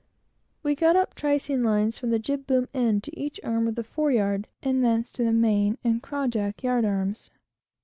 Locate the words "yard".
4.11-4.47, 6.63-6.85